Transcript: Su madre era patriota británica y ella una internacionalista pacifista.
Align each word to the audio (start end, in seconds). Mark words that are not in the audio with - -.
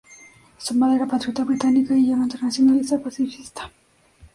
Su 0.57 0.73
madre 0.73 0.95
era 0.95 1.05
patriota 1.05 1.43
británica 1.43 1.95
y 1.95 2.05
ella 2.05 2.15
una 2.15 2.23
internacionalista 2.23 2.97
pacifista. 2.97 3.69